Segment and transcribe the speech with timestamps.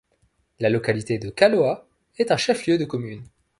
[0.59, 3.21] La localité de Kaloa est un chef-lieu de commune.